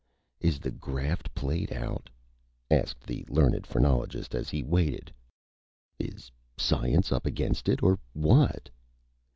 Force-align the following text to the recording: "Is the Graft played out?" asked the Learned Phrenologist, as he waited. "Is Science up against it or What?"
"Is 0.39 0.57
the 0.57 0.71
Graft 0.71 1.31
played 1.35 1.71
out?" 1.71 2.09
asked 2.71 3.03
the 3.05 3.23
Learned 3.29 3.67
Phrenologist, 3.67 4.33
as 4.33 4.49
he 4.49 4.63
waited. 4.63 5.13
"Is 5.99 6.31
Science 6.57 7.11
up 7.11 7.27
against 7.27 7.69
it 7.69 7.83
or 7.83 7.99
What?" 8.13 8.67